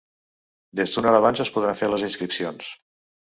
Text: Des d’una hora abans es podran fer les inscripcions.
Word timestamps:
Des 0.79 0.93
d’una 0.95 1.11
hora 1.11 1.19
abans 1.23 1.43
es 1.45 1.53
podran 1.57 1.79
fer 1.83 1.91
les 1.95 2.07
inscripcions. 2.09 2.73